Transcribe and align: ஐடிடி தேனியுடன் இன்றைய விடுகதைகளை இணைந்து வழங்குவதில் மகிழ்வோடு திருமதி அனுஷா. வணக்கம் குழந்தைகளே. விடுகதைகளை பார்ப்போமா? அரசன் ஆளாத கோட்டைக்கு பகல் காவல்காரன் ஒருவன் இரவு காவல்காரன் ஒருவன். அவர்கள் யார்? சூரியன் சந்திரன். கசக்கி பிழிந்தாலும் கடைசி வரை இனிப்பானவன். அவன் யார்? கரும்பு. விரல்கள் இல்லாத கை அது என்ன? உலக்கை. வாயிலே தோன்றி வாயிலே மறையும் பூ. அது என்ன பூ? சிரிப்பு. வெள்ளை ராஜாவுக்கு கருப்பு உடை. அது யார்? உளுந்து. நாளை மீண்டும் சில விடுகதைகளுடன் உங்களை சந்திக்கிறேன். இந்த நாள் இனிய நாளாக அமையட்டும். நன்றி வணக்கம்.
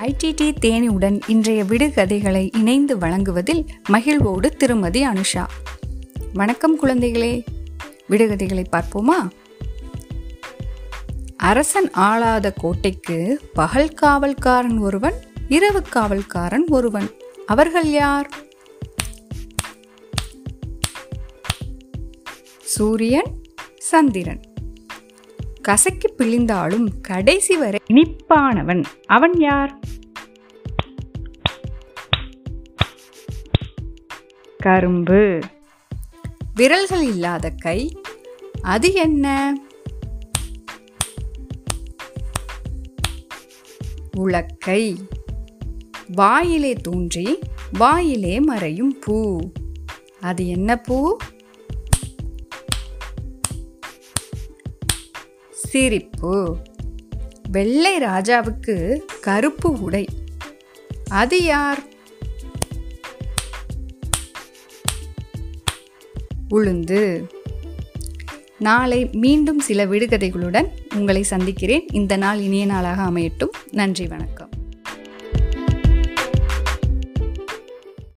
ஐடிடி 0.00 0.54
தேனியுடன் 0.60 1.20
இன்றைய 1.26 1.64
விடுகதைகளை 1.64 2.56
இணைந்து 2.56 2.98
வழங்குவதில் 2.98 3.66
மகிழ்வோடு 3.88 4.56
திருமதி 4.56 5.06
அனுஷா. 5.06 5.46
வணக்கம் 6.32 6.82
குழந்தைகளே. 6.82 7.44
விடுகதைகளை 8.10 8.64
பார்ப்போமா? 8.72 9.30
அரசன் 11.36 11.90
ஆளாத 11.90 12.52
கோட்டைக்கு 12.52 13.40
பகல் 13.54 13.94
காவல்காரன் 14.02 14.80
ஒருவன் 14.80 15.14
இரவு 15.48 15.82
காவல்காரன் 15.94 16.66
ஒருவன். 16.68 17.10
அவர்கள் 17.46 17.90
யார்? 17.90 18.30
சூரியன் 22.62 23.42
சந்திரன். 23.78 24.49
கசக்கி 25.68 26.14
பிழிந்தாலும் 26.16 27.00
கடைசி 27.00 27.56
வரை 27.56 27.80
இனிப்பானவன். 27.92 28.84
அவன் 29.06 29.32
யார்? 29.36 29.78
கரும்பு. 34.58 35.38
விரல்கள் 36.54 37.02
இல்லாத 37.02 37.50
கை 37.50 38.00
அது 38.62 38.92
என்ன? 38.92 39.54
உலக்கை. 44.16 44.96
வாயிலே 46.12 46.72
தோன்றி 46.72 47.38
வாயிலே 47.72 48.40
மறையும் 48.40 48.98
பூ. 49.00 49.38
அது 50.20 50.48
என்ன 50.48 50.76
பூ? 50.76 51.16
சிரிப்பு. 55.70 56.56
வெள்ளை 57.50 57.98
ராஜாவுக்கு 57.98 59.00
கருப்பு 59.20 59.80
உடை. 59.80 60.08
அது 61.08 61.42
யார்? 61.42 61.82
உளுந்து. 66.50 67.26
நாளை 68.58 69.08
மீண்டும் 69.12 69.58
சில 69.58 69.86
விடுகதைகளுடன் 69.86 70.68
உங்களை 70.94 71.22
சந்திக்கிறேன். 71.22 71.86
இந்த 71.88 72.16
நாள் 72.16 72.38
இனிய 72.38 72.66
நாளாக 72.66 73.02
அமையட்டும். 73.02 73.50
நன்றி 73.70 74.06
வணக்கம். 74.06 74.50